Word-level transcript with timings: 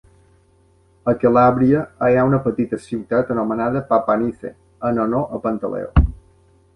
A 1.11 1.13
Calàbria, 1.23 1.83
hi 2.07 2.17
ha 2.21 2.23
una 2.29 2.39
petita 2.47 2.79
ciutat 2.85 3.29
anomenada 3.35 3.83
Papanice, 3.91 4.51
en 4.91 5.03
honor 5.05 5.37
a 5.39 5.41
Pantaleó. 5.45 6.09